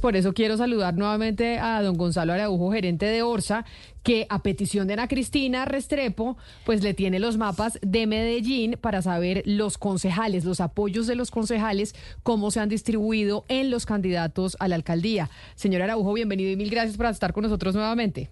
[0.00, 3.66] Por eso quiero saludar nuevamente a don Gonzalo Araujo, gerente de Orsa,
[4.02, 9.02] que a petición de Ana Cristina Restrepo, pues le tiene los mapas de Medellín para
[9.02, 14.56] saber los concejales, los apoyos de los concejales, cómo se han distribuido en los candidatos
[14.58, 15.28] a la alcaldía.
[15.54, 18.30] Señor Araujo, bienvenido y mil gracias por estar con nosotros nuevamente.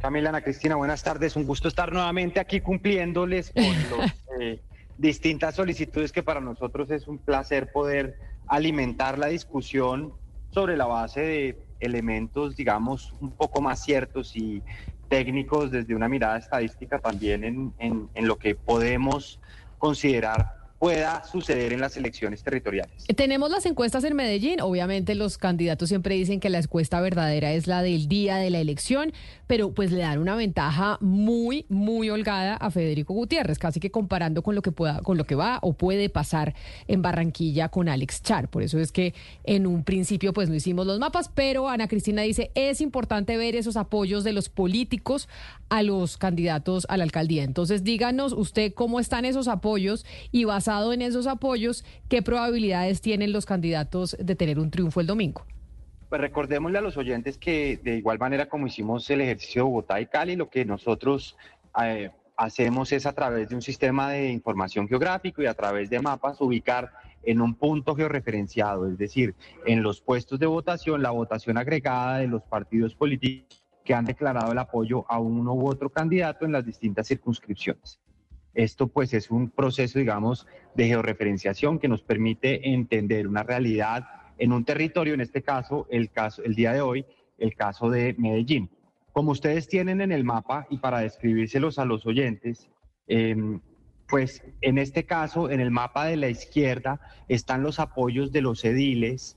[0.00, 1.36] Camila, Ana Cristina, buenas tardes.
[1.36, 3.64] Un gusto estar nuevamente aquí cumpliéndoles con
[3.98, 4.60] las eh,
[4.98, 8.18] distintas solicitudes que para nosotros es un placer poder
[8.48, 10.12] alimentar la discusión
[10.54, 14.62] sobre la base de elementos, digamos, un poco más ciertos y
[15.08, 17.74] técnicos desde una mirada estadística también en,
[18.14, 19.40] en, lo que podemos
[19.78, 20.46] considerar
[20.78, 23.04] pueda suceder en las elecciones territoriales.
[23.16, 24.60] Tenemos las encuestas en Medellín.
[24.60, 28.58] Obviamente los candidatos siempre dicen que la encuesta verdadera es la del día de la
[28.58, 29.12] elección,
[29.46, 34.42] pero pues le dan una ventaja muy, muy holgada a Federico Gutiérrez, casi que comparando
[34.42, 36.54] con lo que pueda, con lo que va o puede pasar
[36.88, 38.48] en Barranquilla con Alex Char.
[38.48, 42.22] Por eso es que en un principio pues no hicimos los mapas, pero Ana Cristina
[42.22, 45.28] dice es importante ver esos apoyos de los políticos
[45.68, 47.42] a los candidatos a la alcaldía.
[47.42, 53.32] Entonces díganos usted cómo están esos apoyos y basado en esos apoyos, ¿qué probabilidades tienen
[53.32, 55.44] los candidatos de tener un triunfo el domingo?
[56.08, 60.00] Pues recordémosle a los oyentes que de igual manera como hicimos el ejercicio de Bogotá
[60.00, 61.36] y Cali, lo que nosotros
[61.82, 66.00] eh, hacemos es a través de un sistema de información geográfico y a través de
[66.00, 66.92] mapas ubicar
[67.24, 69.34] en un punto georreferenciado, es decir,
[69.66, 74.50] en los puestos de votación, la votación agregada de los partidos políticos que han declarado
[74.52, 78.00] el apoyo a uno u otro candidato en las distintas circunscripciones.
[78.54, 84.04] Esto pues es un proceso, digamos, de georreferenciación que nos permite entender una realidad
[84.38, 87.04] en un territorio, en este caso, el caso, el día de hoy,
[87.38, 88.70] el caso de Medellín.
[89.12, 92.68] Como ustedes tienen en el mapa y para describírselos a los oyentes,
[93.06, 93.60] em,
[94.08, 98.64] pues en este caso, en el mapa de la izquierda están los apoyos de los
[98.64, 99.36] ediles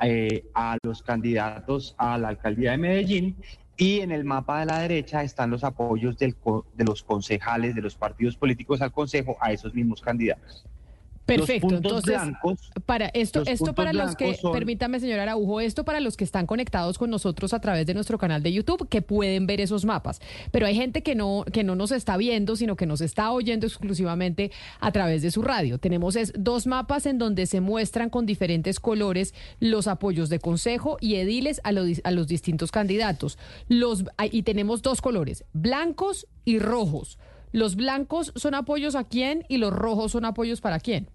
[0.00, 3.36] eh, a los candidatos a la alcaldía de Medellín
[3.82, 6.36] y en el mapa de la derecha están los apoyos de
[6.84, 10.64] los concejales, de los partidos políticos al Consejo a esos mismos candidatos.
[11.26, 12.18] Perfecto, entonces
[12.84, 16.98] para esto, esto para los que, permítame señora Araujo, esto para los que están conectados
[16.98, 20.20] con nosotros a través de nuestro canal de YouTube, que pueden ver esos mapas.
[20.50, 23.66] Pero hay gente que no, que no nos está viendo, sino que nos está oyendo
[23.66, 24.50] exclusivamente
[24.80, 25.78] a través de su radio.
[25.78, 30.96] Tenemos es, dos mapas en donde se muestran con diferentes colores los apoyos de consejo
[31.00, 33.38] y ediles a los, a los distintos candidatos.
[33.68, 37.18] Los, y tenemos dos colores, blancos y rojos.
[37.52, 41.08] ¿Los blancos son apoyos a quién y los rojos son apoyos para quién?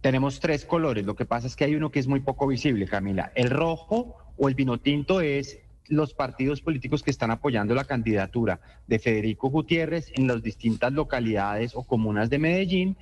[0.00, 1.04] Tenemos tres colores.
[1.04, 3.32] Lo que pasa es que hay uno que es muy poco visible, Camila.
[3.34, 5.58] El rojo o el vino tinto es
[5.88, 11.74] los partidos políticos que están apoyando la candidatura de Federico Gutiérrez en las distintas localidades
[11.74, 12.96] o comunas de Medellín.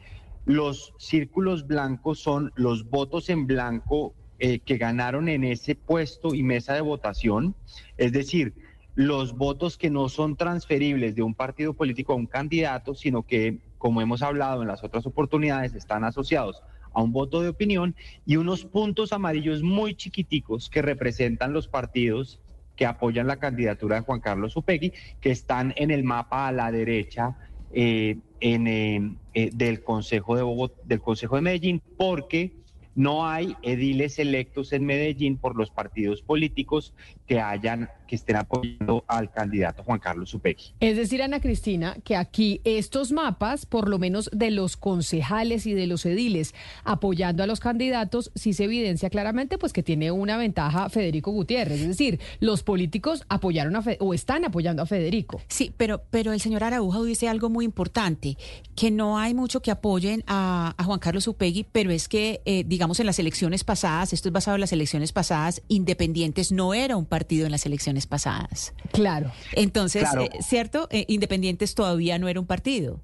[0.45, 6.43] Los círculos blancos son los votos en blanco eh, que ganaron en ese puesto y
[6.43, 7.55] mesa de votación.
[7.97, 8.55] Es decir,
[8.95, 13.59] los votos que no son transferibles de un partido político a un candidato, sino que,
[13.79, 17.95] como hemos hablado en las otras oportunidades, están asociados a un voto de opinión
[18.27, 22.39] y unos puntos amarillos muy chiquiticos que representan los partidos
[22.77, 26.71] que apoyan la candidatura de Juan Carlos Upegui, que están en el mapa a la
[26.71, 27.37] derecha
[27.73, 32.53] eh, en, eh, eh, del, Consejo de del Consejo de Medellín, porque
[32.95, 36.93] no hay ediles electos en Medellín por los partidos políticos
[37.27, 40.75] que hayan que estén apoyando al candidato Juan Carlos Upegui.
[40.81, 45.73] Es decir, Ana Cristina, que aquí estos mapas, por lo menos de los concejales y
[45.73, 46.55] de los ediles
[46.85, 51.81] apoyando a los candidatos, sí se evidencia claramente pues que tiene una ventaja Federico Gutiérrez.
[51.81, 55.41] Es decir, los políticos apoyaron a o están apoyando a Federico.
[55.49, 58.37] Sí, pero, pero el señor Araujo dice algo muy importante,
[58.77, 62.82] que no hay mucho que apoyen a, Juan Carlos Upegui, pero es que, eh, digamos,
[62.83, 67.07] en las elecciones pasadas, esto es basado en las elecciones pasadas, Independientes no era un
[67.07, 68.75] partido en las elecciones pasadas.
[68.93, 69.31] Claro.
[69.53, 70.89] Entonces, eh, ¿cierto?
[70.91, 73.01] Eh, Independientes todavía no era un partido.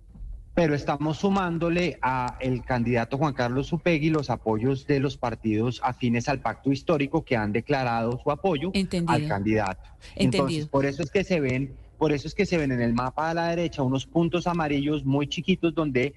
[0.55, 6.29] Pero estamos sumándole a el candidato Juan Carlos Upegui los apoyos de los partidos afines
[6.29, 8.73] al pacto histórico que han declarado su apoyo
[9.07, 9.89] al candidato.
[10.17, 12.93] Entonces, por eso es que se ven, por eso es que se ven en el
[12.93, 16.13] mapa a la derecha unos puntos amarillos muy chiquitos donde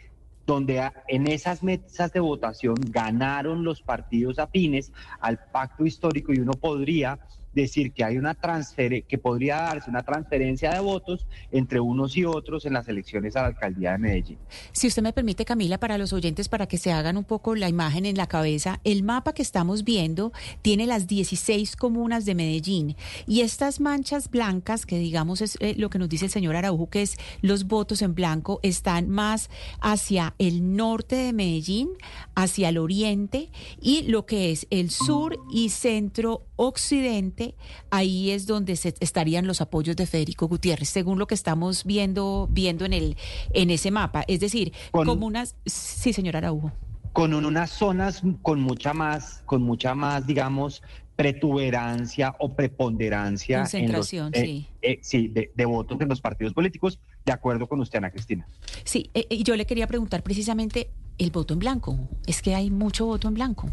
[0.45, 6.53] donde en esas mesas de votación ganaron los partidos afines al pacto histórico y uno
[6.53, 7.19] podría
[7.53, 12.25] decir que hay una transfer que podría darse una transferencia de votos entre unos y
[12.25, 14.37] otros en las elecciones a la alcaldía de Medellín.
[14.71, 17.69] Si usted me permite, Camila, para los oyentes, para que se hagan un poco la
[17.69, 20.31] imagen en la cabeza, el mapa que estamos viendo
[20.61, 22.95] tiene las 16 comunas de Medellín
[23.27, 26.89] y estas manchas blancas, que digamos es eh, lo que nos dice el señor Araujo,
[26.89, 29.49] que es los votos en blanco, están más
[29.79, 31.89] hacia el norte de Medellín,
[32.35, 33.49] hacia el oriente
[33.79, 37.40] y lo que es el sur y centro occidente,
[37.89, 42.47] ahí es donde se estarían los apoyos de Federico Gutiérrez, según lo que estamos viendo
[42.51, 43.17] viendo en el
[43.53, 46.71] en ese mapa, es decir, como unas sí, señor Araujo.
[47.13, 50.81] Con unas zonas con mucha más con mucha más, digamos,
[51.15, 54.67] pretuberancia o preponderancia Concentración, en los, sí.
[54.81, 58.47] Eh, sí, de, de, votos en los partidos políticos, de acuerdo con usted, Ana Cristina.
[58.85, 61.99] Sí, eh, y yo le quería preguntar precisamente el voto en blanco.
[62.25, 63.69] Es que hay mucho voto en blanco.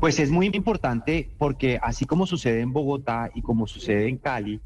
[0.00, 4.60] Pues es muy importante porque así como sucede en Bogotá y como sucede en Cali,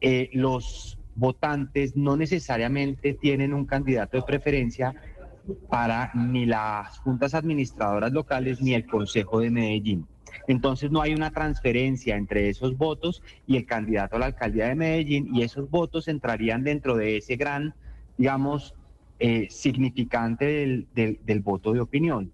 [0.00, 4.94] eh, los votantes no necesariamente tienen un candidato de preferencia
[5.68, 10.06] para ni las juntas administradoras locales ni el Consejo de Medellín.
[10.48, 14.76] Entonces no hay una transferencia entre esos votos y el candidato a la alcaldía de
[14.76, 17.74] Medellín y esos votos entrarían dentro de ese gran,
[18.16, 18.74] digamos,
[19.18, 22.32] eh, significante del, del, del voto de opinión.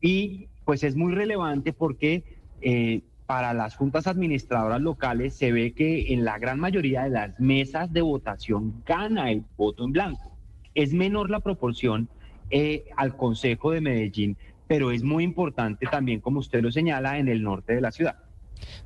[0.00, 2.24] Y pues es muy relevante porque
[2.60, 7.40] eh, para las juntas administradoras locales se ve que en la gran mayoría de las
[7.40, 10.36] mesas de votación gana el voto en blanco.
[10.74, 12.08] Es menor la proporción
[12.50, 17.28] eh, al Consejo de Medellín, pero es muy importante también, como usted lo señala, en
[17.28, 18.23] el norte de la ciudad.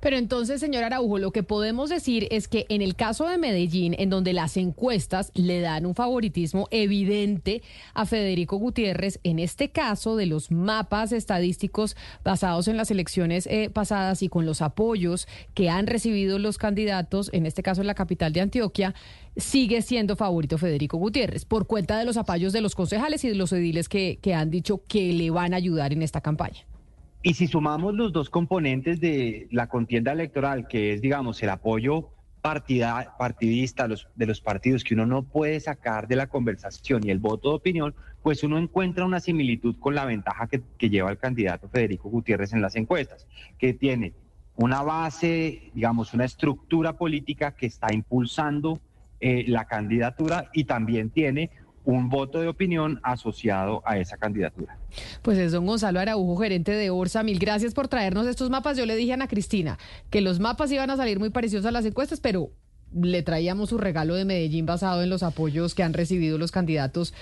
[0.00, 3.94] Pero entonces, señor Araujo, lo que podemos decir es que en el caso de Medellín,
[3.98, 7.62] en donde las encuestas le dan un favoritismo evidente
[7.94, 13.70] a Federico Gutiérrez, en este caso de los mapas estadísticos basados en las elecciones eh,
[13.72, 17.94] pasadas y con los apoyos que han recibido los candidatos, en este caso en la
[17.94, 18.94] capital de Antioquia,
[19.36, 23.34] sigue siendo favorito Federico Gutiérrez por cuenta de los apoyos de los concejales y de
[23.34, 26.67] los ediles que, que han dicho que le van a ayudar en esta campaña.
[27.28, 32.08] Y si sumamos los dos componentes de la contienda electoral, que es, digamos, el apoyo
[32.40, 37.50] partidista de los partidos que uno no puede sacar de la conversación y el voto
[37.50, 41.68] de opinión, pues uno encuentra una similitud con la ventaja que, que lleva el candidato
[41.68, 43.26] Federico Gutiérrez en las encuestas,
[43.58, 44.14] que tiene
[44.56, 48.80] una base, digamos, una estructura política que está impulsando
[49.20, 51.50] eh, la candidatura y también tiene
[51.88, 54.76] un voto de opinión asociado a esa candidatura.
[55.22, 57.22] Pues es don Gonzalo Araujo, gerente de Orsa.
[57.22, 58.76] Mil gracias por traernos estos mapas.
[58.76, 59.78] Yo le dije a Ana Cristina
[60.10, 62.50] que los mapas iban a salir muy parecidos a las encuestas, pero
[62.92, 67.14] le traíamos su regalo de Medellín basado en los apoyos que han recibido los candidatos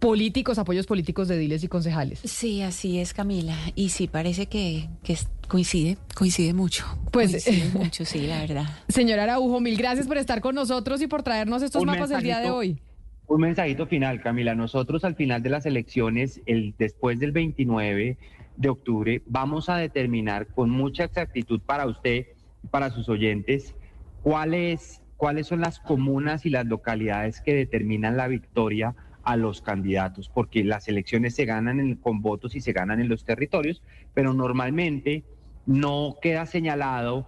[0.00, 2.18] políticos, apoyos políticos de diles y concejales.
[2.24, 3.56] Sí, así es, Camila.
[3.76, 5.16] Y sí, parece que, que
[5.46, 6.84] coincide, coincide mucho.
[7.12, 8.66] Pues coincide mucho, sí, la verdad.
[8.88, 12.40] Señora Araujo, mil gracias por estar con nosotros y por traernos estos mapas el día
[12.40, 12.80] de hoy.
[13.28, 14.54] Un mensajito final, Camila.
[14.54, 18.16] Nosotros al final de las elecciones, el, después del 29
[18.56, 22.26] de octubre, vamos a determinar con mucha exactitud para usted,
[22.70, 23.74] para sus oyentes,
[24.22, 28.94] cuáles cuáles son las comunas y las localidades que determinan la victoria
[29.24, 33.24] a los candidatos, porque las elecciones se ganan con votos y se ganan en los
[33.24, 33.82] territorios,
[34.14, 35.24] pero normalmente
[35.66, 37.26] no queda señalado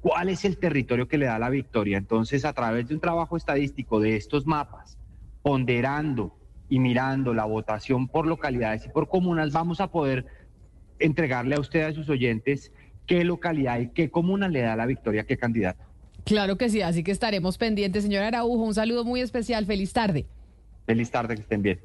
[0.00, 1.98] cuál es el territorio que le da la victoria.
[1.98, 4.96] Entonces, a través de un trabajo estadístico de estos mapas,
[5.44, 6.34] ponderando
[6.70, 10.24] y mirando la votación por localidades y por comunas, vamos a poder
[10.98, 12.72] entregarle a usted, a sus oyentes,
[13.06, 15.84] qué localidad y qué comuna le da la victoria a qué candidato.
[16.24, 18.04] Claro que sí, así que estaremos pendientes.
[18.04, 19.66] Señor Araujo, un saludo muy especial.
[19.66, 20.24] Feliz tarde.
[20.86, 21.78] Feliz tarde, que estén bien.